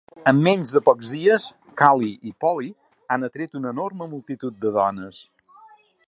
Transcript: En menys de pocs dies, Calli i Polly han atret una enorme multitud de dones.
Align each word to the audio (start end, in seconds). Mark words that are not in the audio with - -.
En 0.29 0.37
menys 0.45 0.71
de 0.75 0.79
pocs 0.85 1.09
dies, 1.15 1.43
Calli 1.81 2.09
i 2.29 2.33
Polly 2.45 2.69
han 3.15 3.27
atret 3.27 3.53
una 3.59 3.73
enorme 3.75 4.07
multitud 4.15 4.57
de 4.65 4.73
dones. 4.79 5.21